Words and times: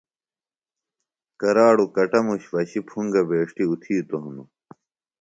کراڑوۡ 1.39 1.91
کٹموش 1.95 2.43
پشیۡ 2.51 2.85
پُھنگہ 2.87 3.21
بیݜٹیۡ 3.29 3.69
اُتِھیتوۡ 3.71 4.21
ہنوۡ 4.23 4.49